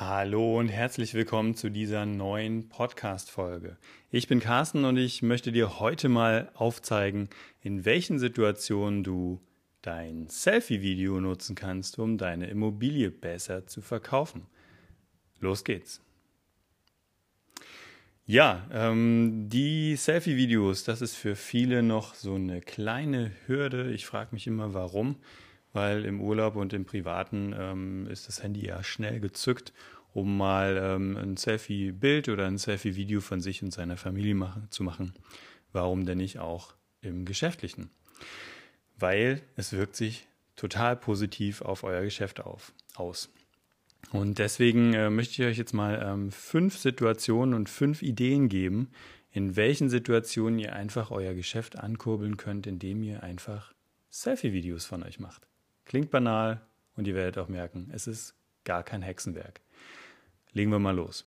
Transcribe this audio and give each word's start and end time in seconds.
Hallo 0.00 0.58
und 0.58 0.70
herzlich 0.70 1.12
willkommen 1.12 1.54
zu 1.54 1.68
dieser 1.68 2.06
neuen 2.06 2.70
Podcast-Folge. 2.70 3.76
Ich 4.10 4.28
bin 4.28 4.40
Carsten 4.40 4.86
und 4.86 4.96
ich 4.96 5.20
möchte 5.20 5.52
dir 5.52 5.78
heute 5.78 6.08
mal 6.08 6.50
aufzeigen, 6.54 7.28
in 7.60 7.84
welchen 7.84 8.18
Situationen 8.18 9.04
du 9.04 9.42
dein 9.82 10.26
Selfie-Video 10.26 11.20
nutzen 11.20 11.54
kannst, 11.54 11.98
um 11.98 12.16
deine 12.16 12.46
Immobilie 12.46 13.10
besser 13.10 13.66
zu 13.66 13.82
verkaufen. 13.82 14.46
Los 15.38 15.64
geht's. 15.64 16.00
Ja, 18.24 18.66
ähm, 18.72 19.50
die 19.50 19.96
Selfie-Videos, 19.96 20.82
das 20.84 21.02
ist 21.02 21.14
für 21.14 21.36
viele 21.36 21.82
noch 21.82 22.14
so 22.14 22.36
eine 22.36 22.62
kleine 22.62 23.32
Hürde. 23.44 23.92
Ich 23.92 24.06
frage 24.06 24.30
mich 24.32 24.46
immer, 24.46 24.72
warum 24.72 25.16
weil 25.72 26.04
im 26.04 26.20
Urlaub 26.20 26.56
und 26.56 26.72
im 26.72 26.84
Privaten 26.84 27.54
ähm, 27.56 28.06
ist 28.08 28.28
das 28.28 28.42
Handy 28.42 28.66
ja 28.66 28.82
schnell 28.82 29.20
gezückt, 29.20 29.72
um 30.12 30.36
mal 30.36 30.76
ähm, 30.82 31.16
ein 31.16 31.36
Selfie-Bild 31.36 32.28
oder 32.28 32.46
ein 32.46 32.58
Selfie-Video 32.58 33.20
von 33.20 33.40
sich 33.40 33.62
und 33.62 33.72
seiner 33.72 33.96
Familie 33.96 34.34
machen, 34.34 34.66
zu 34.70 34.82
machen. 34.82 35.14
Warum 35.72 36.04
denn 36.04 36.18
nicht 36.18 36.38
auch 36.38 36.74
im 37.00 37.24
Geschäftlichen? 37.24 37.90
Weil 38.98 39.42
es 39.56 39.72
wirkt 39.72 39.96
sich 39.96 40.26
total 40.56 40.96
positiv 40.96 41.62
auf 41.62 41.84
euer 41.84 42.02
Geschäft 42.02 42.40
auf, 42.40 42.72
aus. 42.96 43.30
Und 44.12 44.38
deswegen 44.38 44.94
äh, 44.94 45.10
möchte 45.10 45.42
ich 45.42 45.48
euch 45.48 45.58
jetzt 45.58 45.74
mal 45.74 46.02
ähm, 46.04 46.32
fünf 46.32 46.76
Situationen 46.76 47.54
und 47.54 47.68
fünf 47.68 48.02
Ideen 48.02 48.48
geben, 48.48 48.90
in 49.30 49.54
welchen 49.54 49.88
Situationen 49.88 50.58
ihr 50.58 50.74
einfach 50.74 51.10
euer 51.10 51.34
Geschäft 51.34 51.78
ankurbeln 51.78 52.36
könnt, 52.36 52.66
indem 52.66 53.02
ihr 53.02 53.22
einfach 53.22 53.72
Selfie-Videos 54.10 54.86
von 54.86 55.04
euch 55.04 55.20
macht. 55.20 55.46
Klingt 55.90 56.12
banal 56.12 56.60
und 56.94 57.08
ihr 57.08 57.16
werdet 57.16 57.36
auch 57.36 57.48
merken, 57.48 57.90
es 57.92 58.06
ist 58.06 58.36
gar 58.62 58.84
kein 58.84 59.02
Hexenwerk. 59.02 59.60
Legen 60.52 60.70
wir 60.70 60.78
mal 60.78 60.94
los. 60.94 61.28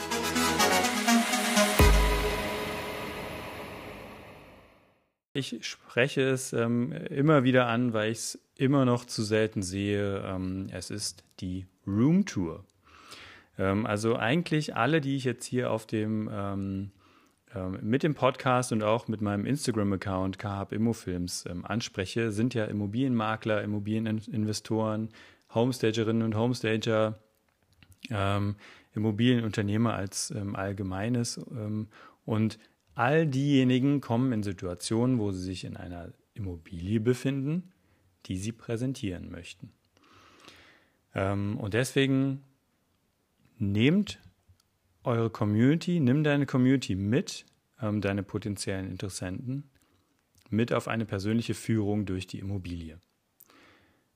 Ich 5.41 5.65
spreche 5.65 6.21
es 6.21 6.53
ähm, 6.53 6.91
immer 6.91 7.43
wieder 7.43 7.65
an, 7.65 7.93
weil 7.93 8.11
ich 8.11 8.19
es 8.19 8.39
immer 8.57 8.85
noch 8.85 9.05
zu 9.05 9.23
selten 9.23 9.63
sehe. 9.63 10.23
Ähm, 10.23 10.67
es 10.71 10.91
ist 10.91 11.23
die 11.39 11.65
Room 11.87 12.27
Tour. 12.27 12.63
Ähm, 13.57 13.87
also 13.87 14.15
eigentlich 14.15 14.75
alle, 14.75 15.01
die 15.01 15.15
ich 15.15 15.23
jetzt 15.23 15.45
hier 15.45 15.71
auf 15.71 15.87
dem 15.87 16.29
ähm, 16.31 16.91
ähm, 17.55 17.79
mit 17.81 18.03
dem 18.03 18.13
Podcast 18.13 18.71
und 18.71 18.83
auch 18.83 19.07
mit 19.07 19.21
meinem 19.21 19.47
Instagram-Account 19.47 20.37
Kahab 20.37 20.73
Immofilms 20.73 21.47
anspreche, 21.63 22.31
sind 22.31 22.53
ja 22.53 22.65
Immobilienmakler, 22.65 23.63
Immobilieninvestoren, 23.63 25.09
Homestagerinnen 25.53 26.21
und 26.21 26.35
Homestager, 26.35 27.19
Immobilienunternehmer 28.93 29.93
als 29.93 30.33
allgemeines 30.53 31.39
und 32.25 32.57
All 32.95 33.25
diejenigen 33.25 34.01
kommen 34.01 34.31
in 34.31 34.43
Situationen, 34.43 35.19
wo 35.19 35.31
sie 35.31 35.43
sich 35.43 35.63
in 35.63 35.77
einer 35.77 36.11
Immobilie 36.33 36.99
befinden, 36.99 37.71
die 38.25 38.37
sie 38.37 38.51
präsentieren 38.51 39.31
möchten. 39.31 39.71
Ähm, 41.13 41.57
und 41.57 41.73
deswegen 41.73 42.43
nehmt 43.57 44.19
eure 45.03 45.29
Community, 45.29 45.99
nimm 45.99 46.23
deine 46.23 46.45
Community 46.45 46.95
mit, 46.95 47.45
ähm, 47.81 48.01
deine 48.01 48.23
potenziellen 48.23 48.89
Interessenten, 48.89 49.69
mit 50.49 50.73
auf 50.73 50.87
eine 50.87 51.05
persönliche 51.05 51.53
Führung 51.53 52.05
durch 52.05 52.27
die 52.27 52.39
Immobilie. 52.39 52.99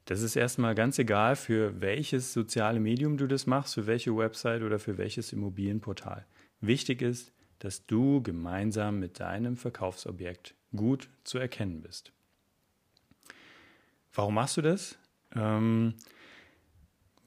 Das 0.06 0.22
ist 0.22 0.36
erstmal 0.36 0.76
ganz 0.76 1.00
egal, 1.00 1.36
für 1.36 1.82
welches 1.82 2.32
soziale 2.32 2.80
Medium 2.80 3.18
du 3.18 3.26
das 3.26 3.48
machst, 3.48 3.74
für 3.74 3.88
welche 3.88 4.16
Website 4.16 4.62
oder 4.62 4.78
für 4.78 5.00
welches 5.00 5.34
Immobilienportal. 5.34 6.28
Wichtig 6.62 7.02
ist, 7.02 7.34
dass 7.60 7.86
du 7.86 8.22
gemeinsam 8.22 9.00
mit 9.00 9.20
deinem 9.20 9.58
Verkaufsobjekt 9.58 10.56
gut 10.76 11.10
zu 11.24 11.38
erkennen 11.38 11.82
bist. 11.82 12.12
Warum 14.14 14.36
machst 14.36 14.58
du 14.58 14.62
das? 14.62 14.98
Ähm, 15.34 15.96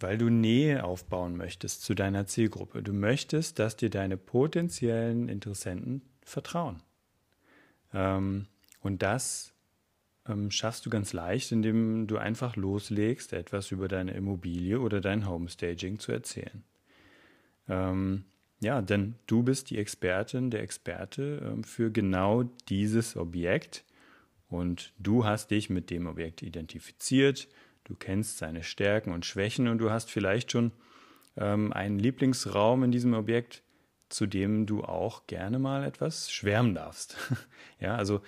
weil 0.01 0.17
du 0.17 0.31
Nähe 0.31 0.85
aufbauen 0.85 1.37
möchtest 1.37 1.83
zu 1.83 1.95
deiner 1.95 2.27
Zielgruppe. 2.27 2.83
Du 2.83 2.93
möchtest, 2.93 3.59
dass 3.59 3.77
dir 3.77 3.91
deine 3.91 4.17
potenziellen 4.17 5.29
Interessenten 5.29 6.03
vertrauen. 6.23 6.83
Ähm, 7.93 8.47
und 8.81 9.03
das 9.03 9.53
ähm, 10.27 10.51
schaffst 10.51 10.87
du 10.87 10.91
ganz 10.91 11.13
leicht, 11.13 11.53
indem 11.53 12.07
du 12.07 12.19
einfach 12.19 12.57
loslegst, 12.57 13.33
etwas 13.33 13.71
über 13.71 13.89
deine 13.89 14.13
Immobilie 14.13 14.81
oder 14.81 15.01
dein 15.01 15.29
Homestaging 15.29 15.99
zu 15.99 16.13
erzählen. 16.13 16.65
Ähm, 17.69 18.25
ja, 18.61 18.83
denn 18.83 19.15
du 19.27 19.43
bist 19.43 19.71
die 19.71 19.79
Expertin, 19.79 20.51
der 20.51 20.63
Experte 20.63 21.43
ähm, 21.45 21.65
für 21.65 21.91
genau 21.91 22.45
dieses 22.69 23.17
Objekt 23.17 23.85
und 24.49 24.93
du 24.99 25.25
hast 25.25 25.51
dich 25.51 25.71
mit 25.71 25.91
dem 25.91 26.07
Objekt 26.07 26.43
identifiziert, 26.43 27.49
du 27.85 27.95
kennst 27.95 28.39
seine 28.39 28.63
Stärken 28.63 29.13
und 29.13 29.27
Schwächen 29.27 29.69
und 29.69 29.79
du 29.79 29.91
hast 29.91 30.11
vielleicht 30.11 30.53
schon 30.53 30.73
ähm, 31.37 31.73
einen 31.73 31.99
Lieblingsraum 31.99 32.83
in 32.83 32.91
diesem 32.91 33.15
Objekt, 33.15 33.63
zu 34.09 34.27
dem 34.27 34.67
du 34.67 34.83
auch 34.83 35.27
gerne 35.27 35.59
mal 35.59 35.85
etwas 35.85 36.31
schwärmen 36.31 36.75
darfst. 36.75 37.17
ja, 37.81 37.95
also, 37.95 38.23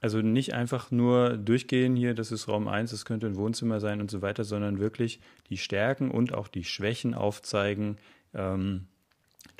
also 0.00 0.20
nicht 0.20 0.52
einfach 0.52 0.90
nur 0.90 1.38
durchgehen 1.38 1.96
hier, 1.96 2.14
das 2.14 2.32
ist 2.32 2.48
Raum 2.48 2.68
1, 2.68 2.90
das 2.90 3.04
könnte 3.04 3.26
ein 3.26 3.36
Wohnzimmer 3.36 3.80
sein 3.80 4.00
und 4.00 4.10
so 4.10 4.20
weiter, 4.20 4.44
sondern 4.44 4.80
wirklich 4.80 5.20
die 5.48 5.58
Stärken 5.58 6.10
und 6.10 6.34
auch 6.34 6.48
die 6.48 6.64
Schwächen 6.64 7.14
aufzeigen, 7.14 7.96
ähm, 8.34 8.88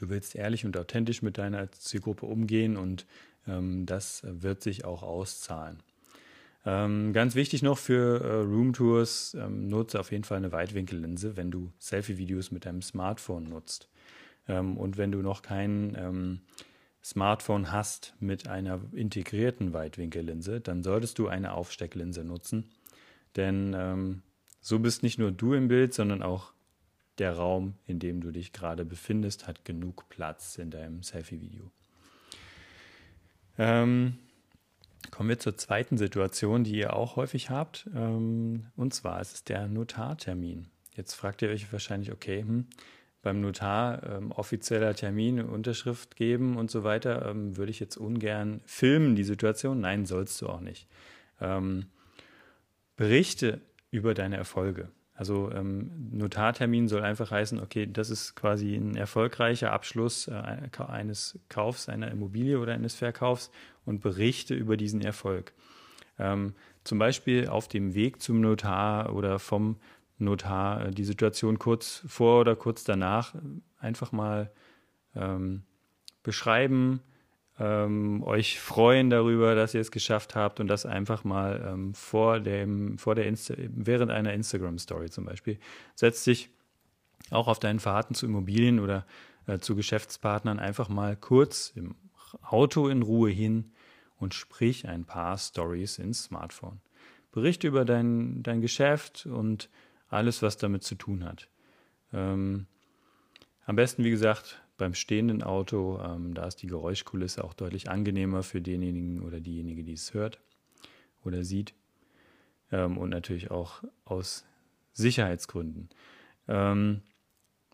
Du 0.00 0.08
willst 0.08 0.34
ehrlich 0.34 0.64
und 0.64 0.76
authentisch 0.78 1.20
mit 1.20 1.36
deiner 1.36 1.70
Zielgruppe 1.72 2.24
umgehen 2.24 2.78
und 2.78 3.06
ähm, 3.46 3.84
das 3.84 4.22
wird 4.24 4.62
sich 4.62 4.86
auch 4.86 5.02
auszahlen. 5.02 5.82
Ähm, 6.64 7.12
ganz 7.12 7.34
wichtig 7.34 7.62
noch 7.62 7.76
für 7.76 8.22
äh, 8.22 8.32
Roomtours, 8.42 9.34
ähm, 9.38 9.68
nutze 9.68 10.00
auf 10.00 10.10
jeden 10.10 10.24
Fall 10.24 10.38
eine 10.38 10.52
Weitwinkellinse, 10.52 11.36
wenn 11.36 11.50
du 11.50 11.70
Selfie-Videos 11.78 12.50
mit 12.50 12.64
deinem 12.64 12.80
Smartphone 12.80 13.44
nutzt. 13.44 13.88
Ähm, 14.48 14.78
und 14.78 14.96
wenn 14.96 15.12
du 15.12 15.18
noch 15.18 15.42
kein 15.42 15.94
ähm, 15.98 16.40
Smartphone 17.02 17.70
hast 17.70 18.14
mit 18.20 18.46
einer 18.46 18.80
integrierten 18.92 19.74
Weitwinkellinse, 19.74 20.60
dann 20.60 20.82
solltest 20.82 21.18
du 21.18 21.28
eine 21.28 21.52
Aufstecklinse 21.52 22.24
nutzen. 22.24 22.70
Denn 23.36 23.74
ähm, 23.76 24.22
so 24.62 24.78
bist 24.78 25.02
nicht 25.02 25.18
nur 25.18 25.30
du 25.30 25.52
im 25.52 25.68
Bild, 25.68 25.92
sondern 25.92 26.22
auch 26.22 26.52
der 27.20 27.34
Raum, 27.34 27.74
in 27.86 27.98
dem 27.98 28.20
du 28.20 28.32
dich 28.32 28.52
gerade 28.52 28.84
befindest, 28.84 29.46
hat 29.46 29.64
genug 29.64 30.08
Platz 30.08 30.58
in 30.58 30.70
deinem 30.70 31.02
Selfie-Video. 31.02 31.70
Ähm, 33.58 34.18
kommen 35.10 35.28
wir 35.28 35.38
zur 35.38 35.56
zweiten 35.56 35.98
Situation, 35.98 36.64
die 36.64 36.76
ihr 36.76 36.94
auch 36.96 37.16
häufig 37.16 37.50
habt. 37.50 37.88
Ähm, 37.94 38.66
und 38.76 38.94
zwar 38.94 39.20
ist 39.20 39.34
es 39.34 39.44
der 39.44 39.68
Notartermin. 39.68 40.68
Jetzt 40.94 41.14
fragt 41.14 41.42
ihr 41.42 41.50
euch 41.50 41.70
wahrscheinlich, 41.72 42.10
okay, 42.10 42.40
hm, 42.40 42.66
beim 43.22 43.40
Notar 43.42 44.02
ähm, 44.02 44.32
offizieller 44.32 44.94
Termin, 44.94 45.40
Unterschrift 45.42 46.16
geben 46.16 46.56
und 46.56 46.70
so 46.70 46.84
weiter, 46.84 47.26
ähm, 47.28 47.56
würde 47.56 47.70
ich 47.70 47.80
jetzt 47.80 47.96
ungern 47.96 48.62
filmen, 48.64 49.14
die 49.14 49.24
Situation. 49.24 49.80
Nein, 49.80 50.06
sollst 50.06 50.40
du 50.40 50.48
auch 50.48 50.60
nicht. 50.60 50.88
Ähm, 51.40 51.86
berichte 52.96 53.60
über 53.90 54.14
deine 54.14 54.36
Erfolge. 54.36 54.88
Also 55.20 55.52
ähm, 55.52 55.90
Notartermin 56.12 56.88
soll 56.88 57.02
einfach 57.02 57.30
heißen, 57.30 57.60
okay, 57.60 57.86
das 57.86 58.08
ist 58.08 58.36
quasi 58.36 58.74
ein 58.74 58.96
erfolgreicher 58.96 59.70
Abschluss 59.70 60.28
äh, 60.28 60.70
eines 60.88 61.38
Kaufs 61.50 61.90
einer 61.90 62.10
Immobilie 62.10 62.58
oder 62.58 62.72
eines 62.72 62.94
Verkaufs 62.94 63.50
und 63.84 64.00
berichte 64.00 64.54
über 64.54 64.78
diesen 64.78 65.02
Erfolg. 65.02 65.52
Ähm, 66.18 66.54
zum 66.84 66.98
Beispiel 66.98 67.48
auf 67.48 67.68
dem 67.68 67.92
Weg 67.92 68.22
zum 68.22 68.40
Notar 68.40 69.14
oder 69.14 69.38
vom 69.38 69.76
Notar 70.16 70.86
äh, 70.86 70.90
die 70.90 71.04
Situation 71.04 71.58
kurz 71.58 72.02
vor 72.06 72.40
oder 72.40 72.56
kurz 72.56 72.84
danach 72.84 73.34
einfach 73.78 74.12
mal 74.12 74.50
ähm, 75.14 75.64
beschreiben, 76.22 77.00
ähm, 77.60 78.22
euch 78.22 78.58
freuen 78.58 79.10
darüber, 79.10 79.54
dass 79.54 79.74
ihr 79.74 79.82
es 79.82 79.90
geschafft 79.90 80.34
habt 80.34 80.60
und 80.60 80.66
das 80.66 80.86
einfach 80.86 81.24
mal 81.24 81.62
ähm, 81.70 81.92
vor 81.92 82.40
dem, 82.40 82.96
vor 82.96 83.14
der 83.14 83.26
Insta 83.26 83.54
während 83.58 84.10
einer 84.10 84.32
Instagram-Story 84.32 85.10
zum 85.10 85.26
Beispiel. 85.26 85.58
Setzt 85.94 86.24
sich 86.24 86.48
auch 87.30 87.48
auf 87.48 87.58
deinen 87.58 87.78
Fahrten 87.78 88.14
zu 88.14 88.24
Immobilien 88.24 88.80
oder 88.80 89.04
äh, 89.46 89.58
zu 89.58 89.76
Geschäftspartnern 89.76 90.58
einfach 90.58 90.88
mal 90.88 91.16
kurz 91.16 91.70
im 91.76 91.96
Auto 92.40 92.88
in 92.88 93.02
Ruhe 93.02 93.30
hin 93.30 93.72
und 94.16 94.32
sprich 94.32 94.88
ein 94.88 95.04
paar 95.04 95.36
Stories 95.36 95.98
ins 95.98 96.24
Smartphone. 96.24 96.80
Berichte 97.30 97.68
über 97.68 97.84
dein, 97.84 98.42
dein 98.42 98.62
Geschäft 98.62 99.26
und 99.26 99.68
alles, 100.08 100.40
was 100.40 100.56
damit 100.56 100.82
zu 100.82 100.94
tun 100.94 101.24
hat. 101.24 101.48
Ähm, 102.14 102.66
am 103.66 103.76
besten, 103.76 104.02
wie 104.02 104.10
gesagt, 104.10 104.62
beim 104.80 104.94
stehenden 104.94 105.42
Auto, 105.42 106.00
ähm, 106.02 106.34
da 106.34 106.46
ist 106.46 106.56
die 106.56 106.66
Geräuschkulisse 106.66 107.44
auch 107.44 107.52
deutlich 107.52 107.90
angenehmer 107.90 108.42
für 108.42 108.62
denjenigen 108.62 109.20
oder 109.20 109.38
diejenige, 109.38 109.84
die 109.84 109.92
es 109.92 110.14
hört 110.14 110.40
oder 111.22 111.44
sieht. 111.44 111.74
Ähm, 112.72 112.96
und 112.96 113.10
natürlich 113.10 113.50
auch 113.50 113.84
aus 114.06 114.46
Sicherheitsgründen. 114.92 115.90
Ähm, 116.48 117.02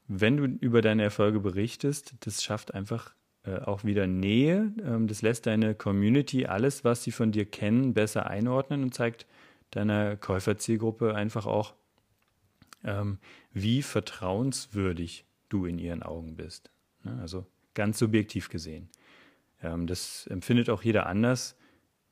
wenn 0.08 0.36
du 0.36 0.44
über 0.44 0.82
deine 0.82 1.04
Erfolge 1.04 1.38
berichtest, 1.38 2.14
das 2.20 2.42
schafft 2.42 2.74
einfach 2.74 3.14
äh, 3.44 3.60
auch 3.60 3.84
wieder 3.84 4.08
Nähe. 4.08 4.72
Ähm, 4.84 5.06
das 5.06 5.22
lässt 5.22 5.46
deine 5.46 5.76
Community 5.76 6.46
alles, 6.46 6.84
was 6.84 7.04
sie 7.04 7.12
von 7.12 7.30
dir 7.30 7.46
kennen, 7.46 7.94
besser 7.94 8.26
einordnen 8.26 8.82
und 8.82 8.94
zeigt 8.94 9.26
deiner 9.70 10.16
Käuferzielgruppe 10.16 11.14
einfach 11.14 11.46
auch, 11.46 11.74
ähm, 12.84 13.18
wie 13.52 13.82
vertrauenswürdig 13.82 15.24
du 15.48 15.66
in 15.66 15.78
ihren 15.78 16.02
Augen 16.02 16.34
bist. 16.34 16.70
Ne? 17.06 17.18
Also 17.20 17.46
ganz 17.74 17.98
subjektiv 17.98 18.48
gesehen. 18.48 18.88
Ähm, 19.62 19.86
das 19.86 20.26
empfindet 20.26 20.70
auch 20.70 20.82
jeder 20.82 21.06
anders. 21.06 21.56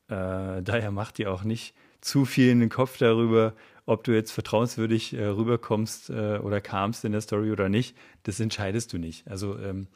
Äh, 0.08 0.62
daher 0.62 0.91
macht 0.91 1.19
dir 1.19 1.32
auch 1.32 1.44
nicht 1.44 1.75
zu 2.00 2.25
viel 2.25 2.50
in 2.50 2.61
den 2.61 2.69
Kopf 2.69 2.99
darüber, 2.99 3.55
ob 3.87 4.05
du 4.05 4.12
jetzt 4.12 4.32
vertrauenswürdig 4.32 5.14
äh, 5.14 5.25
rüberkommst 5.25 6.11
äh, 6.11 6.38
oder 6.38 6.61
kamst 6.61 7.05
in 7.05 7.12
der 7.12 7.20
Story 7.20 7.50
oder 7.50 7.69
nicht, 7.69 7.96
das 8.23 8.41
entscheidest 8.41 8.93
du 8.93 8.99
nicht. 8.99 9.26
Also 9.26 9.58
ähm, 9.58 9.88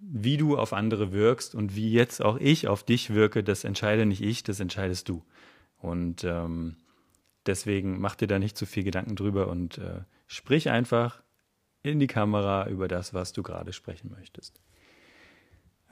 wie 0.00 0.36
du 0.36 0.58
auf 0.58 0.72
andere 0.72 1.12
wirkst 1.12 1.54
und 1.54 1.76
wie 1.76 1.90
jetzt 1.92 2.22
auch 2.22 2.38
ich 2.38 2.68
auf 2.68 2.82
dich 2.82 3.14
wirke, 3.14 3.42
das 3.42 3.64
entscheide 3.64 4.04
nicht 4.04 4.20
ich, 4.20 4.42
das 4.42 4.60
entscheidest 4.60 5.08
du. 5.08 5.22
Und 5.78 6.24
ähm, 6.24 6.76
deswegen 7.46 8.00
mach 8.00 8.14
dir 8.14 8.26
da 8.26 8.38
nicht 8.38 8.56
zu 8.56 8.66
viel 8.66 8.84
Gedanken 8.84 9.16
drüber 9.16 9.48
und 9.48 9.78
äh, 9.78 10.00
sprich 10.26 10.70
einfach 10.70 11.22
in 11.84 12.00
die 12.00 12.06
Kamera 12.08 12.66
über 12.66 12.88
das, 12.88 13.14
was 13.14 13.32
du 13.32 13.42
gerade 13.42 13.72
sprechen 13.72 14.10
möchtest. 14.10 14.60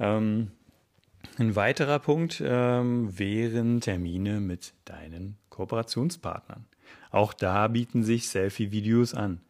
Ähm, 0.00 0.50
ein 1.39 1.55
weiterer 1.55 1.99
Punkt 2.00 2.43
ähm, 2.44 3.17
wären 3.17 3.81
Termine 3.81 4.41
mit 4.41 4.75
deinen 4.85 5.37
Kooperationspartnern. 5.50 6.65
Auch 7.11 7.33
da 7.33 7.69
bieten 7.69 8.03
sich 8.03 8.29
Selfie-Videos 8.29 9.15
an. 9.15 9.41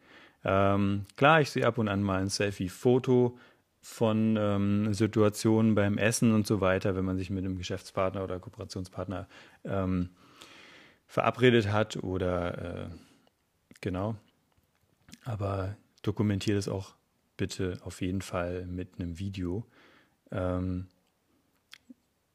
Ähm, 0.43 1.05
klar, 1.15 1.41
ich 1.41 1.49
sehe 1.49 1.65
ab 1.65 1.77
und 1.77 1.87
an 1.87 2.03
mal 2.03 2.21
ein 2.21 2.29
Selfie-Foto 2.29 3.37
von 3.81 4.37
ähm, 4.37 4.93
Situationen 4.93 5.75
beim 5.75 5.97
Essen 5.97 6.33
und 6.33 6.45
so 6.45 6.61
weiter, 6.61 6.95
wenn 6.95 7.05
man 7.05 7.17
sich 7.17 7.29
mit 7.29 7.43
einem 7.43 7.57
Geschäftspartner 7.57 8.23
oder 8.23 8.39
Kooperationspartner 8.39 9.27
ähm, 9.63 10.09
verabredet 11.07 11.71
hat 11.71 11.97
oder 11.97 12.85
äh, 12.85 12.89
genau. 13.81 14.15
Aber 15.25 15.75
dokumentiere 16.03 16.57
das 16.57 16.67
auch 16.67 16.93
bitte 17.35 17.79
auf 17.83 18.01
jeden 18.01 18.21
Fall 18.21 18.67
mit 18.67 18.99
einem 18.99 19.17
Video. 19.17 19.65
Ähm, 20.31 20.87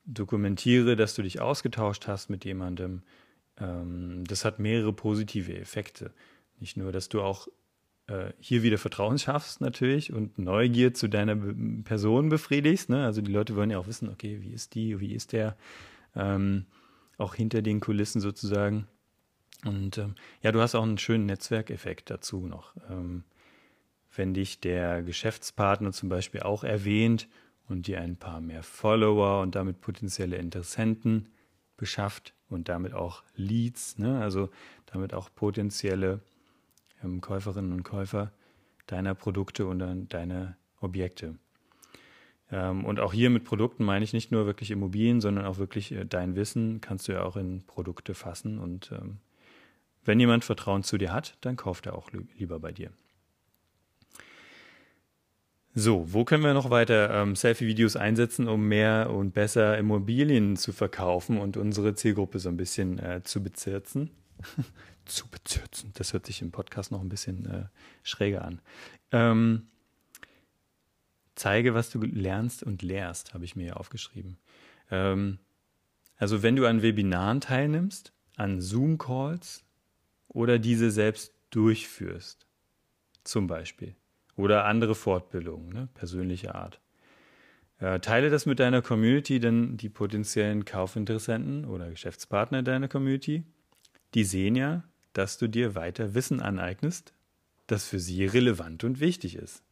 dokumentiere, 0.05 0.97
dass 0.97 1.15
du 1.15 1.23
dich 1.23 1.41
ausgetauscht 1.41 2.09
hast 2.09 2.31
mit 2.31 2.44
jemandem. 2.44 3.03
Ähm, 3.59 4.25
das 4.26 4.44
hat 4.44 4.59
mehrere 4.59 4.93
positive 4.93 5.56
Effekte. 5.56 6.12
Nicht 6.59 6.76
nur, 6.76 6.91
dass 6.91 7.09
du 7.09 7.23
auch 7.23 7.47
äh, 8.09 8.32
hier 8.41 8.62
wieder 8.62 8.79
Vertrauen 8.79 9.19
schaffst 9.19 9.61
natürlich 9.61 10.12
und 10.12 10.38
Neugier 10.38 10.94
zu 10.94 11.09
deiner 11.09 11.37
Be 11.37 11.55
Person 11.85 12.31
befriedigst. 12.31 12.88
Ne? 12.88 13.05
Also 13.05 13.21
die 13.21 13.32
Leute 13.32 13.55
wollen 13.55 13.71
ja 13.71 13.79
auch 13.79 13.87
wissen, 13.87 14.09
okay, 14.09 14.38
wie 14.41 14.53
ist 14.53 14.75
die, 14.75 14.99
wie 14.99 15.14
ist 15.14 15.32
der, 15.32 15.56
ähm, 16.17 16.67
auch 17.19 17.35
hinter 17.35 17.62
den 17.62 17.81
Kulissen 17.81 18.21
sozusagen. 18.21 18.88
Und 19.64 19.99
ähm, 19.99 20.14
ja, 20.43 20.53
du 20.53 20.61
hast 20.61 20.75
auch 20.75 20.82
einen 20.82 20.99
schönen 20.99 21.26
Netzwerkeffekt 21.26 22.11
dazu 22.11 22.47
noch. 22.47 22.75
Ähm, 22.88 23.25
wenn 24.15 24.35
dich 24.35 24.61
der 24.61 25.03
Geschäftspartner 25.03 25.93
zum 25.93 26.09
Beispiel 26.09 26.43
auch 26.43 26.65
erwähnt 26.65 27.29
und 27.69 27.87
dir 27.87 28.01
ein 28.01 28.17
paar 28.17 28.41
mehr 28.41 28.63
Follower 28.63 29.43
und 29.43 29.55
damit 29.55 29.81
potenzielle 29.81 30.37
Interessenten 30.37 31.29
beschafft 31.77 32.35
und 32.49 32.69
damit 32.69 32.95
auch 32.95 33.23
Leads, 33.37 33.99
ne? 33.99 34.21
also 34.21 34.51
damit 34.87 35.15
auch 35.15 35.31
potenzielle 35.35 36.21
ähm, 37.05 37.21
Käuferinnen 37.21 37.73
und 37.73 37.83
Käufer 37.83 38.33
deiner 38.87 39.15
Produkte 39.15 39.67
und 39.67 40.09
deiner 40.09 40.57
Objekte. 40.81 41.37
Ähm, 42.51 42.85
und 42.85 43.01
auch 43.01 43.13
hier 43.13 43.31
mit 43.31 43.45
Produkten 43.45 43.85
meine 43.85 44.05
ich 44.05 44.13
nicht 44.13 44.33
nur 44.33 44.47
wirklich 44.47 44.71
Immobilien, 44.71 45.21
sondern 45.21 45.47
auch 45.47 45.59
wirklich 45.59 45.93
äh, 45.93 46.05
dein 46.05 46.37
Wissen 46.37 46.81
kannst 46.81 47.09
du 47.09 47.13
ja 47.13 47.23
auch 47.23 47.37
in 47.37 47.63
Produkte 47.67 48.15
fassen. 48.15 48.59
Und 48.59 48.91
ähm, 48.93 49.19
wenn 50.05 50.19
jemand 50.19 50.45
Vertrauen 50.45 50.83
zu 50.83 50.97
dir 50.97 51.13
hat, 51.13 51.37
dann 51.43 51.57
kauft 51.57 51.87
er 51.87 51.95
auch 51.95 52.11
lieber 52.39 52.59
bei 52.59 52.73
dir. 52.73 52.91
So, 55.75 56.12
wo 56.12 56.25
können 56.25 56.43
wir 56.43 56.55
noch 56.55 56.70
weiter 56.70 57.11
ähm, 57.11 57.37
Selfie-Videos 57.37 57.94
einsetzen, 57.97 58.49
um 58.49 58.67
mehr 58.67 59.11
und 59.11 59.32
besser 59.32 59.79
Immobilien 59.79 60.56
zu 60.56 60.73
verkaufen 60.73 61.38
und 61.38 61.56
unsere 61.56 61.94
Zielgruppe 61.94 62.38
so 62.38 62.49
ein 62.49 62.56
bisschen 62.56 62.99
äh, 62.99 63.23
zu 63.23 63.43
bezirzen? 63.43 64.11
zu 65.05 65.29
bezirzen, 65.29 65.93
das 65.94 66.12
hört 66.12 66.26
sich 66.26 66.43
im 66.43 66.50
Podcast 66.50 66.93
noch 66.93 67.00
ein 67.00 67.09
bisschen 67.09 67.47
äh, 67.47 67.65
schräger 68.03 68.44
an. 68.44 68.61
Ähm, 69.12 69.69
zeige, 71.35 71.75
was 71.75 71.91
du 71.91 72.00
lernst 72.00 72.62
und 72.62 72.82
lehrst, 72.82 73.35
habe 73.35 73.44
ich 73.44 73.56
mir 73.56 73.64
hier 73.64 73.81
aufgeschrieben. 73.81 74.38
Ähm, 74.91 75.38
also 76.17 76.43
wenn 76.43 76.56
du 76.56 76.67
an 76.67 76.82
Webinaren 76.82 77.41
teilnimmst, 77.41 78.12
an 78.37 78.61
Zoom-Calls 78.61 79.64
oder 80.29 80.59
diese 80.59 80.91
selbst 80.91 81.32
durchführst, 81.50 82.47
zum 83.25 83.47
Beispiel 83.47 83.94
oder 84.38 84.64
andere 84.64 84.94
Fortbildungen, 84.94 85.69
ne, 85.70 85.88
persönlicher 85.94 86.55
Art. 86.55 86.81
Äh, 87.81 87.99
teile 88.00 88.31
das 88.31 88.46
mit 88.46 88.61
deiner 88.61 88.81
Community, 88.82 89.40
denn 89.40 89.76
die 89.76 89.88
potenziellen 89.88 90.64
Kaufinteressenten 90.64 91.64
oder 91.64 91.90
Geschäftspartner 91.90 92.62
deiner 92.62 92.87
Community, 92.88 93.43
die 94.14 94.23
sehen 94.25 94.56
ja, 94.56 94.85
dass 95.12 95.38
du 95.38 95.49
dir 95.49 95.75
weiter 95.75 96.14
Wissen 96.14 96.40
aneignest, 96.40 97.12
das 97.67 97.87
für 97.87 97.99
sie 97.99 98.25
relevant 98.25 98.85
und 98.85 99.00
wichtig 99.00 99.35
ist. 99.35 99.64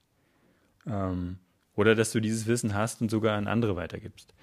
Ähm, 0.86 1.38
oder 1.74 1.94
dass 1.94 2.12
du 2.12 2.20
dieses 2.20 2.46
Wissen 2.46 2.74
hast 2.74 3.00
und 3.00 3.10
sogar 3.10 3.38
an 3.38 3.46
andere 3.46 3.76
weitergibst. 3.76 4.34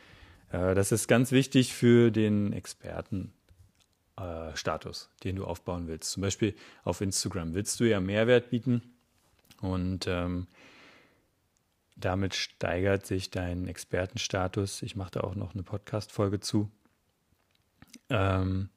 Äh, 0.51 0.73
das 0.73 0.93
ist 0.93 1.07
ganz 1.07 1.31
wichtig 1.31 1.73
für 1.73 2.11
den 2.11 2.53
Expertenstatus, 2.53 5.09
äh, 5.19 5.23
den 5.23 5.35
du 5.35 5.45
aufbauen 5.45 5.87
willst. 5.87 6.11
Zum 6.11 6.21
Beispiel 6.21 6.55
auf 6.83 7.01
Instagram 7.01 7.53
willst 7.53 7.79
du 7.81 7.83
ja 7.83 7.99
Mehrwert 7.99 8.49
bieten 8.49 8.92
und 9.63 10.07
ähm, 10.07 10.47
damit 11.95 12.35
steigert 12.35 13.05
sich 13.05 13.31
dein 13.31 13.67
Expertenstatus. 13.67 14.81
Ich 14.81 14.95
mache 14.95 15.11
da 15.11 15.21
auch 15.21 15.35
noch 15.35 15.53
eine 15.53 15.63
Podcast-Folge 15.63 16.41
zu. 16.41 16.69
Ähm, 18.09 18.69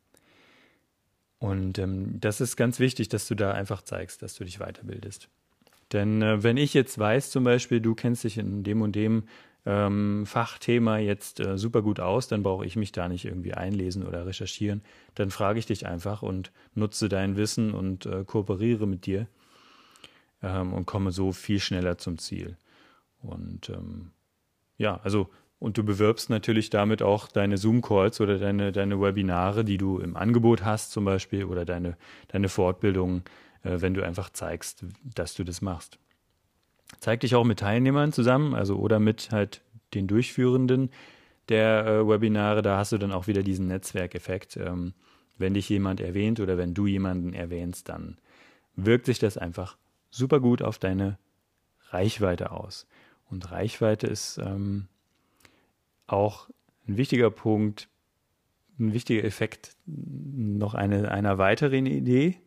und 1.39 1.79
ähm, 1.79 2.21
das 2.21 2.41
ist 2.41 2.57
ganz 2.57 2.79
wichtig, 2.79 3.09
dass 3.09 3.27
du 3.27 3.35
da 3.35 3.51
einfach 3.51 3.83
zeigst, 3.83 4.23
dass 4.23 4.35
du 4.35 4.45
dich 4.45 4.59
weiterbildest. 4.59 5.29
Denn 5.93 6.23
äh, 6.23 6.43
wenn 6.43 6.57
ich 6.57 6.73
jetzt 6.73 6.99
weiß, 6.99 7.31
zum 7.31 7.43
Beispiel, 7.43 7.81
du 7.81 7.95
kennst 7.95 8.25
dich 8.25 8.39
in 8.39 8.63
dem 8.63 8.81
und 8.81 8.95
dem 8.95 9.25
ähm, 9.65 10.25
Fachthema 10.25 10.99
jetzt 10.99 11.41
äh, 11.41 11.59
super 11.59 11.83
gut 11.83 11.99
aus, 11.99 12.29
dann 12.29 12.45
brauche 12.45 12.65
ich 12.65 12.77
mich 12.77 12.93
da 12.93 13.09
nicht 13.09 13.25
irgendwie 13.25 13.55
einlesen 13.55 14.07
oder 14.07 14.25
recherchieren. 14.25 14.83
Dann 15.17 15.31
frage 15.31 15.59
ich 15.59 15.67
dich 15.67 15.87
einfach 15.87 16.23
und 16.23 16.53
nutze 16.75 17.09
dein 17.09 17.37
Wissen 17.37 17.75
und 17.75 18.07
äh, 18.07 18.23
kooperiere 18.25 18.87
mit 18.87 19.07
dir 19.07 19.27
ähm, 20.43 20.73
und 20.73 20.87
komme 20.87 21.13
so 21.13 21.33
viel 21.33 21.61
schneller 21.61 21.99
zum 21.99 22.19
Ziel. 22.19 22.57
Und 23.23 23.71
ähm, 23.71 24.13
ja, 24.79 25.01
also 25.03 25.31
und 25.59 25.79
du 25.79 25.85
bewirbst 25.85 26.29
natürlich 26.29 26.69
damit 26.69 27.03
auch 27.03 27.29
deine 27.29 27.57
Zoom-Calls 27.57 28.21
oder 28.21 28.39
deine, 28.39 28.73
deine 28.73 29.01
Webinare, 29.01 29.65
die 29.65 29.79
du 29.79 29.99
im 29.99 30.17
Angebot 30.17 30.65
hast 30.65 30.93
zum 30.93 31.05
Beispiel 31.05 31.45
oder 31.45 31.65
deine, 31.65 31.97
deine 32.29 32.49
Fortbildungen, 32.49 33.23
äh, 33.63 33.81
wenn 33.81 33.95
du 33.95 34.05
einfach 34.05 34.31
zeigst, 34.31 34.85
dass 35.03 35.35
du 35.35 35.45
das 35.45 35.63
machst. 35.63 35.99
Zeig 37.01 37.21
dich 37.21 37.35
auch 37.35 37.45
mit 37.45 37.61
Teilnehmern 37.61 38.13
zusammen, 38.13 38.55
also 38.55 38.77
oder 38.77 39.01
mit 39.01 39.31
halt 39.33 39.63
den 39.95 40.07
Durchführenden 40.07 40.91
der 41.49 41.87
äh, 41.87 42.09
Webinare, 42.09 42.61
da 42.61 42.77
hast 42.77 42.93
du 42.93 42.99
dann 42.99 43.13
auch 43.13 43.27
wieder 43.27 43.43
diesen 43.43 43.67
Netzwerkeffekt. 43.69 44.57
Ähm, 44.57 44.93
wenn 45.39 45.55
dich 45.55 45.69
jemand 45.69 46.01
erwähnt 46.01 46.41
oder 46.41 46.59
wenn 46.59 46.75
du 46.75 46.87
jemanden 46.87 47.33
erwähnst, 47.33 47.89
dann 47.89 48.19
wirkt 48.75 49.07
sich 49.07 49.19
das 49.19 49.39
einfach 49.39 49.77
super 50.17 50.41
gut 50.41 50.63
auf 50.63 50.79
deine 50.79 51.19
Reichweite 51.91 52.51
aus. 52.51 52.87
Und 53.29 53.51
Reichweite 53.51 54.07
ist 54.07 54.39
ähm, 54.39 54.89
auch 56.07 56.49
ein 56.89 56.97
wichtiger 56.97 57.31
Punkt, 57.31 57.89
ein 58.79 58.93
wichtiger 58.93 59.25
Effekt, 59.25 59.77
noch 59.87 60.75
eine, 60.75 61.11
einer 61.11 61.39
weiteren 61.39 61.87
Idee. 61.87 62.39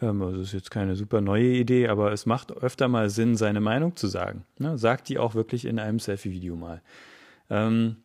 Ähm, 0.00 0.22
also 0.22 0.40
ist 0.40 0.52
jetzt 0.52 0.70
keine 0.70 0.96
super 0.96 1.20
neue 1.20 1.52
Idee, 1.52 1.88
aber 1.88 2.12
es 2.12 2.26
macht 2.26 2.52
öfter 2.52 2.88
mal 2.88 3.10
Sinn, 3.10 3.36
seine 3.36 3.60
Meinung 3.60 3.96
zu 3.96 4.06
sagen. 4.06 4.44
Ne? 4.58 4.78
Sag 4.78 5.04
die 5.04 5.18
auch 5.18 5.34
wirklich 5.34 5.64
in 5.64 5.78
einem 5.78 5.98
Selfie-Video 5.98 6.56
mal. 6.56 6.82
Ähm, 7.50 7.96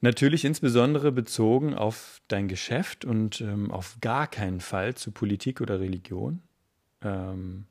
natürlich 0.00 0.44
insbesondere 0.44 1.12
bezogen 1.12 1.74
auf 1.74 2.22
dein 2.28 2.48
Geschäft 2.48 3.04
und 3.04 3.40
ähm, 3.40 3.70
auf 3.70 3.98
gar 4.00 4.26
keinen 4.26 4.60
Fall 4.60 4.94
zu 4.94 5.10
Politik 5.10 5.60
oder 5.60 5.80
Religion. 5.80 6.42
Ähm, 7.02 7.66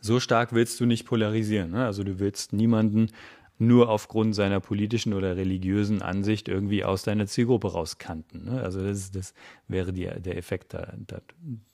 so 0.00 0.20
stark 0.20 0.52
willst 0.52 0.78
du 0.80 0.86
nicht 0.86 1.06
polarisieren. 1.06 1.72
Ne? 1.72 1.84
Also 1.84 2.04
du 2.04 2.18
willst 2.18 2.52
niemanden 2.52 3.10
nur 3.58 3.88
aufgrund 3.88 4.34
seiner 4.34 4.60
politischen 4.60 5.12
oder 5.12 5.36
religiösen 5.36 6.00
Ansicht 6.00 6.48
irgendwie 6.48 6.84
aus 6.84 7.02
deiner 7.02 7.26
Zielgruppe 7.26 7.72
rauskanten. 7.72 8.44
Ne? 8.44 8.62
Also 8.62 8.82
das, 8.82 9.10
das 9.10 9.34
wäre 9.66 9.92
die, 9.92 10.04
der 10.04 10.36
Effekt 10.36 10.74
da, 10.74 10.94
da, 11.06 11.20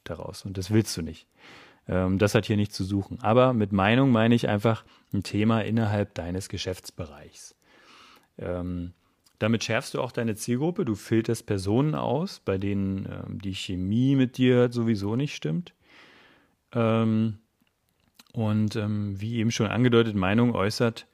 daraus 0.02 0.44
und 0.44 0.56
das 0.56 0.70
willst 0.70 0.96
du 0.96 1.02
nicht. 1.02 1.26
Ähm, 1.86 2.18
das 2.18 2.34
hat 2.34 2.46
hier 2.46 2.56
nichts 2.56 2.74
zu 2.74 2.84
suchen. 2.84 3.18
Aber 3.20 3.52
mit 3.52 3.72
Meinung 3.72 4.10
meine 4.10 4.34
ich 4.34 4.48
einfach 4.48 4.84
ein 5.12 5.22
Thema 5.22 5.60
innerhalb 5.60 6.14
deines 6.14 6.48
Geschäftsbereichs. 6.48 7.54
Ähm, 8.38 8.92
damit 9.38 9.64
schärfst 9.64 9.94
du 9.94 10.00
auch 10.00 10.12
deine 10.12 10.36
Zielgruppe. 10.36 10.84
Du 10.86 10.94
filterst 10.94 11.44
Personen 11.44 11.94
aus, 11.94 12.40
bei 12.40 12.56
denen 12.56 13.06
ähm, 13.06 13.40
die 13.40 13.54
Chemie 13.54 14.16
mit 14.16 14.38
dir 14.38 14.72
sowieso 14.72 15.16
nicht 15.16 15.34
stimmt. 15.34 15.74
Ähm, 16.74 17.38
und 18.32 18.76
ähm, 18.76 19.20
wie 19.20 19.36
eben 19.36 19.50
schon 19.50 19.68
angedeutet, 19.68 20.16
Meinung 20.16 20.54
äußert 20.54 21.06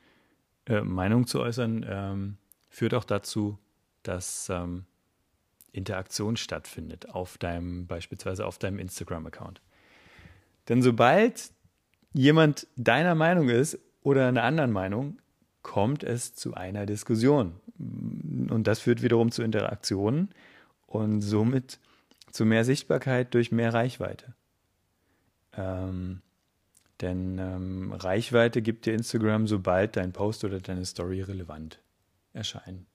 äh, 0.70 0.82
Meinung 0.82 1.26
zu 1.26 1.40
äußern, 1.40 1.84
ähm, 1.88 2.36
führt 2.68 2.94
auch 2.94 3.04
dazu, 3.04 3.58
dass 4.02 4.48
ähm, 4.50 4.84
Interaktion 5.72 6.36
stattfindet 6.36 7.10
auf 7.10 7.38
deinem, 7.38 7.86
beispielsweise 7.86 8.46
auf 8.46 8.58
deinem 8.58 8.78
Instagram-Account. 8.78 9.60
Denn 10.68 10.82
sobald 10.82 11.50
jemand 12.12 12.66
deiner 12.76 13.14
Meinung 13.14 13.48
ist 13.48 13.78
oder 14.02 14.28
einer 14.28 14.44
anderen 14.44 14.70
Meinung, 14.70 15.18
kommt 15.62 16.04
es 16.04 16.34
zu 16.34 16.54
einer 16.54 16.86
Diskussion. 16.86 17.60
Und 17.78 18.64
das 18.66 18.80
führt 18.80 19.02
wiederum 19.02 19.30
zu 19.32 19.42
Interaktionen 19.42 20.30
und 20.86 21.20
somit 21.22 21.78
zu 22.30 22.44
mehr 22.44 22.64
Sichtbarkeit 22.64 23.34
durch 23.34 23.50
mehr 23.50 23.74
Reichweite. 23.74 24.34
Ähm, 25.56 26.22
denn 27.00 27.38
ähm, 27.38 27.92
Reichweite 27.92 28.62
gibt 28.62 28.86
dir 28.86 28.94
Instagram, 28.94 29.46
sobald 29.46 29.96
dein 29.96 30.12
Post 30.12 30.44
oder 30.44 30.60
deine 30.60 30.84
Story 30.84 31.22
relevant 31.22 31.80
erscheinen. 32.32 32.86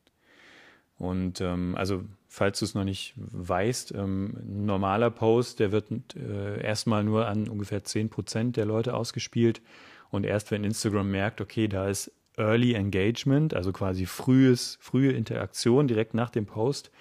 Und 0.97 1.41
ähm, 1.41 1.75
also, 1.75 2.03
falls 2.27 2.59
du 2.59 2.65
es 2.65 2.73
noch 2.73 2.83
nicht 2.83 3.13
weißt, 3.17 3.93
ähm, 3.93 4.37
ein 4.37 4.65
normaler 4.65 5.09
Post, 5.09 5.59
der 5.59 5.71
wird 5.71 5.89
äh, 6.15 6.61
erstmal 6.61 7.03
nur 7.03 7.27
an 7.27 7.49
ungefähr 7.49 7.83
10% 7.83 8.53
der 8.53 8.65
Leute 8.65 8.93
ausgespielt. 8.93 9.61
Und 10.09 10.25
erst 10.25 10.51
wenn 10.51 10.63
Instagram 10.63 11.11
merkt, 11.11 11.41
okay, 11.41 11.67
da 11.67 11.89
ist 11.89 12.11
Early 12.37 12.73
Engagement, 12.73 13.53
also 13.53 13.71
quasi 13.71 14.05
frühes, 14.05 14.77
frühe 14.81 15.11
Interaktion 15.11 15.87
direkt 15.87 16.13
nach 16.13 16.29
dem 16.29 16.45
Post, 16.45 16.91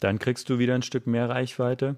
dann 0.00 0.18
kriegst 0.18 0.48
du 0.48 0.58
wieder 0.58 0.74
ein 0.74 0.82
Stück 0.82 1.06
mehr 1.06 1.28
Reichweite. 1.28 1.96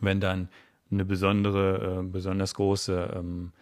Wenn 0.00 0.20
dann 0.20 0.48
eine 0.90 1.04
besondere, 1.04 2.00
äh, 2.00 2.02
besonders 2.02 2.54
große 2.54 3.14
ähm, 3.16 3.52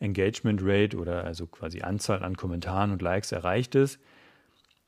Engagement 0.00 0.60
Rate 0.62 0.96
oder 0.96 1.24
also 1.24 1.46
quasi 1.46 1.82
Anzahl 1.82 2.22
an 2.22 2.36
Kommentaren 2.36 2.92
und 2.92 3.02
Likes 3.02 3.32
erreicht 3.32 3.74
ist, 3.74 3.98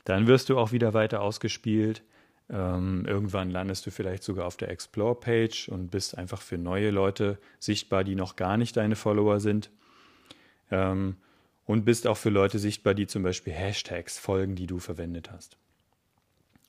dann 0.05 0.27
wirst 0.27 0.49
du 0.49 0.59
auch 0.59 0.73
wieder 0.73 0.95
weiter 0.95 1.23
ausgespielt. 1.23 2.03
Ähm, 2.49 3.05
irgendwann 3.07 3.51
landest 3.51 3.87
du 3.87 3.91
vielleicht 3.91 4.23
sogar 4.23 4.47
auf 4.47 4.57
der 4.57 4.71
Explore-Page 4.71 5.69
und 5.69 5.91
bist 5.91 6.17
einfach 6.17 6.41
für 6.41 6.59
neue 6.59 6.91
Leute 6.91 7.39
sichtbar, 7.59 8.05
die 8.05 8.15
noch 8.15 8.37
gar 8.37 8.57
nicht 8.57 8.77
deine 8.77 8.95
Follower 8.95 9.41
sind. 9.41 9.71
Ähm, 10.71 11.17
und 11.65 11.85
bist 11.85 12.07
auch 12.07 12.17
für 12.17 12.31
Leute 12.31 12.61
sichtbar, 12.61 12.95
die 12.95 13.09
zum 13.09 13.25
Beispiel 13.25 13.53
Hashtags 13.53 14.19
folgen, 14.19 14.55
die 14.55 14.67
du 14.67 14.79
verwendet 14.79 15.33
hast. 15.33 15.57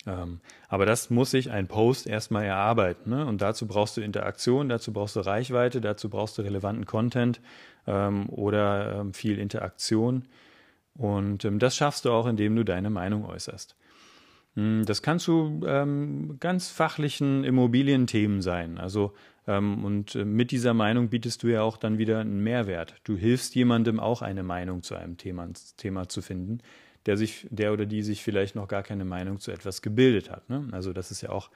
Ähm, 0.06 0.39
aber 0.70 0.86
das 0.86 1.10
muss 1.10 1.32
sich 1.32 1.51
ein 1.51 1.68
Post 1.68 2.08
erstmal 2.08 2.46
erarbeiten. 2.46 3.10
Ne? 3.10 3.25
Und 3.25 3.42
dazu 3.42 3.68
brauchst 3.68 3.98
du 3.98 4.01
Interaktion, 4.01 4.70
dazu 4.70 4.94
brauchst 4.94 5.16
du 5.16 5.22
Reichweite, 5.22 5.82
dazu 5.82 6.10
brauchst 6.10 6.38
du 6.38 6.44
relevanten 6.44 6.86
Content 6.86 7.42
ähm, 7.88 8.30
oder 8.30 9.00
ähm, 9.00 9.13
viel 9.13 9.39
Interaktion. 9.39 10.25
Und 10.94 11.46
ähm, 11.46 11.60
das 11.60 11.75
schaffst 11.75 12.06
du 12.06 12.12
auch, 12.12 12.27
indem 12.27 12.56
du 12.56 12.63
deine 12.63 12.89
Meinung 12.89 13.25
äußerst. 13.25 13.75
Hm, 14.56 14.86
das 14.86 15.01
kann 15.01 15.20
zu 15.20 15.62
ähm, 15.66 16.38
ganz 16.39 16.70
fachlichen 16.70 17.44
Immobilienthemen 17.44 18.42
sein. 18.42 18.77
Also 18.77 19.13
ähm, 19.46 19.84
und 19.84 20.16
äh, 20.16 20.25
mit 20.25 20.51
dieser 20.51 20.74
Meinung 20.74 21.10
bietest 21.10 21.44
du 21.44 21.48
ja 21.48 21.62
auch 21.62 21.77
dann 21.77 21.98
wieder 21.98 22.20
einen 22.20 22.44
Mehrwert. 22.44 22.96
Du 23.04 23.16
hilfst 23.16 23.56
jemandem 23.56 24.00
auch 24.00 24.22
eine 24.22 24.44
Meinung 24.44 24.84
zu 24.84 24.96
einem 24.96 25.18
Thema, 25.18 25.48
Thema 25.77 26.08
zu 26.08 26.22
finden 26.22 26.60
der 27.07 27.17
sich, 27.17 27.47
der 27.49 27.73
oder 27.73 27.85
die 27.85 28.03
sich 28.03 28.21
vielleicht 28.21 28.55
noch 28.55 28.67
gar 28.67 28.83
keine 28.83 29.05
Meinung 29.05 29.39
zu 29.39 29.51
etwas 29.51 29.81
gebildet 29.81 30.29
hat. 30.29 30.49
Ne? 30.49 30.67
Also 30.71 30.93
das 30.93 31.09
ist 31.09 31.21
ja 31.21 31.29
auch 31.29 31.49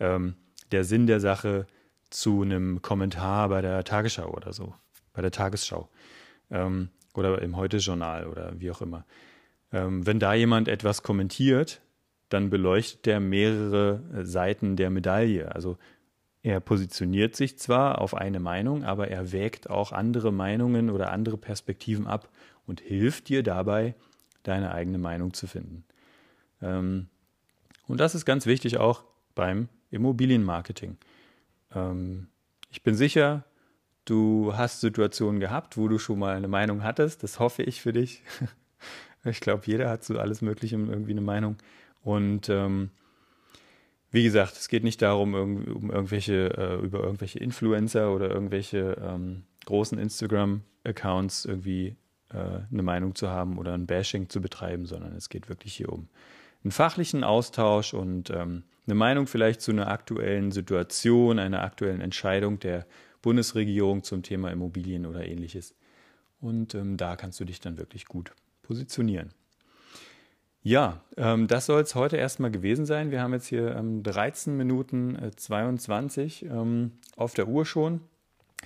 ähm, 0.00 0.34
der 0.72 0.84
Sinn 0.84 1.06
der 1.06 1.20
Sache 1.20 1.66
zu 2.10 2.42
einem 2.42 2.82
Kommentar 2.82 3.48
bei 3.48 3.62
der 3.62 3.84
Tagesschau 3.84 4.28
oder 4.28 4.52
so, 4.52 4.74
bei 5.12 5.22
der 5.22 5.30
Tagesschau 5.30 5.88
ähm, 6.50 6.90
oder 7.14 7.40
im 7.40 7.56
Heute-Journal 7.56 8.26
oder 8.26 8.52
wie 8.58 8.70
auch 8.70 8.82
immer. 8.82 9.06
Ähm, 9.72 10.04
wenn 10.06 10.18
da 10.18 10.34
jemand 10.34 10.68
etwas 10.68 11.02
kommentiert, 11.02 11.80
dann 12.28 12.50
beleuchtet 12.50 13.06
der 13.06 13.20
mehrere 13.20 14.02
Seiten 14.24 14.74
der 14.74 14.90
Medaille. 14.90 15.54
Also 15.54 15.78
er 16.42 16.60
positioniert 16.60 17.36
sich 17.36 17.58
zwar 17.58 18.00
auf 18.00 18.14
eine 18.14 18.40
Meinung, 18.40 18.84
aber 18.84 19.08
er 19.08 19.30
wägt 19.30 19.70
auch 19.70 19.92
andere 19.92 20.32
Meinungen 20.32 20.90
oder 20.90 21.12
andere 21.12 21.36
Perspektiven 21.36 22.06
ab 22.06 22.28
und 22.66 22.80
hilft 22.80 23.28
dir 23.28 23.42
dabei, 23.42 23.94
deine 24.46 24.72
eigene 24.72 24.98
Meinung 24.98 25.34
zu 25.34 25.46
finden. 25.46 25.84
Ähm, 26.62 27.08
und 27.86 28.00
das 28.00 28.14
ist 28.14 28.24
ganz 28.24 28.46
wichtig 28.46 28.78
auch 28.78 29.04
beim 29.34 29.68
Immobilienmarketing. 29.90 30.96
Ähm, 31.74 32.28
ich 32.70 32.82
bin 32.82 32.94
sicher, 32.94 33.44
du 34.04 34.54
hast 34.56 34.80
Situationen 34.80 35.40
gehabt, 35.40 35.76
wo 35.76 35.88
du 35.88 35.98
schon 35.98 36.18
mal 36.18 36.36
eine 36.36 36.48
Meinung 36.48 36.82
hattest. 36.82 37.22
Das 37.22 37.38
hoffe 37.38 37.62
ich 37.62 37.80
für 37.80 37.92
dich. 37.92 38.22
ich 39.24 39.40
glaube, 39.40 39.62
jeder 39.66 39.88
hat 39.90 40.04
so 40.04 40.18
alles 40.18 40.42
Mögliche 40.42 40.76
irgendwie 40.76 41.12
eine 41.12 41.20
Meinung. 41.20 41.56
Und 42.02 42.48
ähm, 42.48 42.90
wie 44.10 44.22
gesagt, 44.22 44.56
es 44.56 44.68
geht 44.68 44.84
nicht 44.84 45.02
darum, 45.02 45.34
um 45.34 45.90
irgendwelche, 45.90 46.56
äh, 46.56 46.84
über 46.84 47.00
irgendwelche 47.00 47.38
Influencer 47.38 48.12
oder 48.12 48.30
irgendwelche 48.30 49.42
großen 49.66 49.98
Instagram-Accounts 49.98 51.44
irgendwie 51.44 51.96
äh, 52.32 52.60
eine 52.70 52.82
Meinung 52.82 53.14
zu 53.14 53.28
haben 53.28 53.58
oder 53.58 53.74
ein 53.74 53.86
Bashing 53.86 54.28
zu 54.28 54.40
betreiben, 54.40 54.86
sondern 54.86 55.14
es 55.14 55.28
geht 55.28 55.48
wirklich 55.48 55.74
hier 55.74 55.92
um 55.92 56.08
einen 56.64 56.72
fachlichen 56.72 57.24
Austausch 57.24 57.94
und 57.94 58.30
ähm, 58.30 58.64
eine 58.86 58.94
Meinung 58.94 59.26
vielleicht 59.26 59.60
zu 59.60 59.70
einer 59.70 59.88
aktuellen 59.88 60.52
Situation, 60.52 61.38
einer 61.38 61.62
aktuellen 61.62 62.00
Entscheidung 62.00 62.58
der 62.58 62.86
Bundesregierung 63.22 64.02
zum 64.02 64.22
Thema 64.22 64.50
Immobilien 64.50 65.06
oder 65.06 65.26
ähnliches. 65.26 65.74
Und 66.40 66.74
ähm, 66.74 66.96
da 66.96 67.16
kannst 67.16 67.40
du 67.40 67.44
dich 67.44 67.60
dann 67.60 67.78
wirklich 67.78 68.06
gut 68.06 68.32
positionieren. 68.62 69.32
Ja, 70.62 71.00
ähm, 71.16 71.46
das 71.46 71.66
soll 71.66 71.82
es 71.82 71.94
heute 71.94 72.16
erstmal 72.16 72.50
gewesen 72.50 72.86
sein. 72.86 73.12
Wir 73.12 73.20
haben 73.20 73.32
jetzt 73.32 73.46
hier 73.46 73.76
ähm, 73.76 74.02
13 74.02 74.56
Minuten 74.56 75.14
äh, 75.14 75.30
22 75.30 76.44
ähm, 76.44 76.92
auf 77.16 77.34
der 77.34 77.46
Uhr 77.46 77.64
schon. 77.64 78.00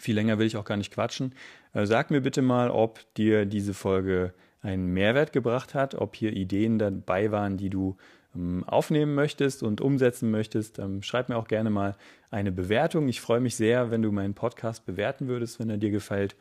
Viel 0.00 0.14
länger 0.14 0.38
will 0.38 0.46
ich 0.46 0.56
auch 0.56 0.64
gar 0.64 0.78
nicht 0.78 0.92
quatschen. 0.92 1.34
Äh, 1.74 1.84
sag 1.84 2.10
mir 2.10 2.22
bitte 2.22 2.40
mal, 2.42 2.70
ob 2.70 3.00
dir 3.14 3.44
diese 3.44 3.74
Folge 3.74 4.32
einen 4.62 4.86
Mehrwert 4.86 5.32
gebracht 5.32 5.74
hat, 5.74 5.94
ob 5.94 6.16
hier 6.16 6.32
Ideen 6.32 6.78
dabei 6.78 7.30
waren, 7.30 7.58
die 7.58 7.68
du 7.68 7.96
ähm, 8.34 8.64
aufnehmen 8.66 9.14
möchtest 9.14 9.62
und 9.62 9.80
umsetzen 9.80 10.30
möchtest. 10.30 10.78
Ähm, 10.78 11.02
schreib 11.02 11.28
mir 11.28 11.36
auch 11.36 11.48
gerne 11.48 11.68
mal 11.68 11.96
eine 12.30 12.50
Bewertung. 12.50 13.08
Ich 13.08 13.20
freue 13.20 13.40
mich 13.40 13.56
sehr, 13.56 13.90
wenn 13.90 14.00
du 14.00 14.10
meinen 14.10 14.34
Podcast 14.34 14.86
bewerten 14.86 15.28
würdest, 15.28 15.60
wenn 15.60 15.68
er 15.68 15.78
dir 15.78 15.90
gefällt. 15.90 16.34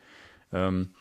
Ähm, 0.54 0.92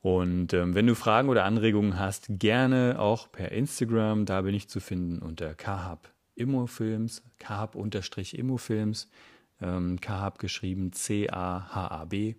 und 0.00 0.52
wenn 0.52 0.88
du 0.88 0.96
Fragen 0.96 1.28
oder 1.28 1.44
Anregungen 1.44 1.96
hast, 1.96 2.26
gerne 2.28 2.96
auch 2.98 3.30
per 3.30 3.52
Instagram. 3.52 4.26
Da 4.26 4.40
bin 4.40 4.52
ich 4.52 4.68
zu 4.68 4.80
finden 4.80 5.20
unter 5.20 5.54
kahab 5.54 6.10
Immofilms, 6.34 7.22
kahab-immofilms 7.38 9.08
ähm, 9.62 10.00
Kahab 10.00 10.38
geschrieben, 10.38 10.92
C-A-H-A-B. 10.92 12.34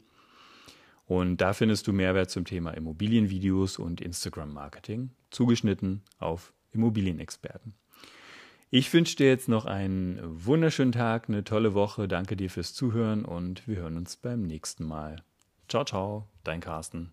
Und 1.06 1.38
da 1.38 1.53
findest 1.53 1.88
du 1.88 1.94
Mehrwert 1.94 2.30
zum 2.30 2.46
Thema 2.46 2.72
Immobilienvideos 2.72 3.77
und 3.77 4.01
Instagram-Marketing, 4.01 5.12
zugeschnitten 5.32 6.01
auf 6.20 6.53
Immobilienexperten. 6.72 7.75
Ich 8.70 8.92
wünsche 8.92 9.15
dir 9.18 9.27
jetzt 9.27 9.50
noch 9.50 9.65
einen 9.65 10.20
wunderschönen 10.24 10.94
Tag, 10.94 11.30
eine 11.30 11.44
tolle 11.44 11.75
Woche. 11.75 12.08
Danke 12.08 12.36
dir 12.36 12.50
fürs 12.50 12.74
Zuhören 12.74 13.24
und 13.24 13.68
wir 13.68 13.75
hören 13.77 13.98
uns 13.98 14.15
beim 14.15 14.42
nächsten 14.42 14.84
Mal. 14.84 15.18
Ciao, 15.68 15.86
ciao, 15.86 16.27
dein 16.44 16.60
Carsten. 16.60 17.12